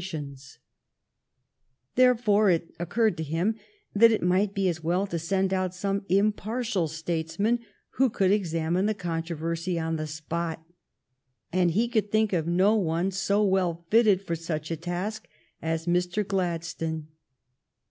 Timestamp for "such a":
14.36-14.76